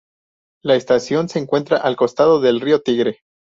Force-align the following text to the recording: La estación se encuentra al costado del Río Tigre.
La 0.63 0.73
estación 0.73 1.29
se 1.29 1.37
encuentra 1.37 1.77
al 1.77 1.95
costado 1.95 2.41
del 2.41 2.59
Río 2.59 2.81
Tigre. 2.81 3.19